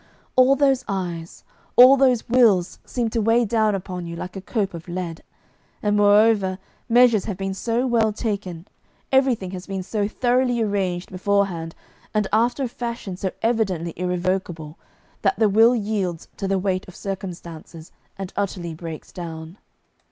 All 0.35 0.55
those 0.55 0.83
eyes, 0.87 1.43
all 1.75 1.95
those 1.95 2.27
wills 2.27 2.79
seem 2.85 3.11
to 3.11 3.21
weigh 3.21 3.45
down 3.45 3.75
upon 3.75 4.07
you 4.07 4.15
like 4.15 4.35
a 4.35 4.41
cope 4.41 4.73
of 4.73 4.87
lead, 4.87 5.21
and, 5.83 5.95
moreover, 5.95 6.57
measures 6.89 7.25
have 7.25 7.37
been 7.37 7.53
so 7.53 7.85
well 7.85 8.11
taken, 8.11 8.67
everything 9.11 9.51
has 9.51 9.67
been 9.67 9.83
so 9.83 10.07
thoroughly 10.07 10.59
arranged 10.59 11.11
beforehand 11.11 11.75
and 12.15 12.27
after 12.33 12.63
a 12.63 12.67
fashion 12.67 13.15
so 13.15 13.29
evidently 13.43 13.93
irrevocable, 13.95 14.79
that 15.21 15.37
the 15.37 15.47
will 15.47 15.75
yields 15.75 16.29
to 16.37 16.47
the 16.47 16.57
weight 16.57 16.87
of 16.87 16.95
circumstances 16.95 17.91
and 18.17 18.33
utterly 18.35 18.73
breaks 18.73 19.11
down. 19.11 19.59